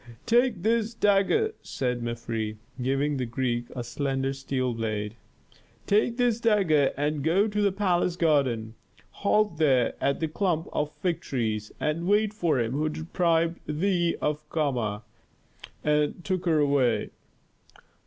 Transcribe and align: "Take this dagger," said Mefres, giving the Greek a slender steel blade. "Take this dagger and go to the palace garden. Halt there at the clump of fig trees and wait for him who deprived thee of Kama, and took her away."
"Take 0.25 0.63
this 0.63 0.95
dagger," 0.95 1.53
said 1.61 2.01
Mefres, 2.01 2.55
giving 2.81 3.17
the 3.17 3.27
Greek 3.27 3.67
a 3.75 3.83
slender 3.83 4.33
steel 4.33 4.73
blade. 4.73 5.15
"Take 5.85 6.17
this 6.17 6.39
dagger 6.39 6.91
and 6.97 7.23
go 7.23 7.47
to 7.47 7.61
the 7.61 7.71
palace 7.71 8.15
garden. 8.15 8.73
Halt 9.21 9.57
there 9.59 9.93
at 10.03 10.19
the 10.19 10.27
clump 10.27 10.67
of 10.73 10.91
fig 10.91 11.19
trees 11.21 11.71
and 11.79 12.07
wait 12.07 12.33
for 12.33 12.59
him 12.59 12.71
who 12.71 12.89
deprived 12.89 13.59
thee 13.67 14.15
of 14.23 14.49
Kama, 14.49 15.03
and 15.83 16.25
took 16.25 16.47
her 16.47 16.57
away." 16.57 17.11